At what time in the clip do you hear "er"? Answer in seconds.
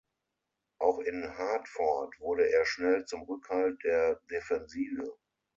2.51-2.65